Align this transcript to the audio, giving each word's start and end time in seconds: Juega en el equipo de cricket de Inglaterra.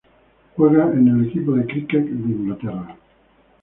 Juega 0.55 0.89
en 0.93 1.07
el 1.09 1.27
equipo 1.27 1.51
de 1.51 1.63
cricket 1.67 2.05
de 2.05 2.31
Inglaterra. 2.33 2.97